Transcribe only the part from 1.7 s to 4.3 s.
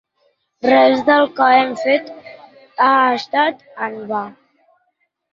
fet ha estat en va.